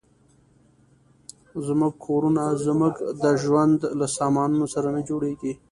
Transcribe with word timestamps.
زموږ 1.67 1.93
کورونه 2.05 2.43
زموږ 2.65 2.93
د 3.23 3.25
ژوند 3.43 3.79
له 3.99 4.07
سامانونو 4.17 4.65
سره 4.73 4.87
نه 4.95 5.01
جوړېږي. 5.09 5.53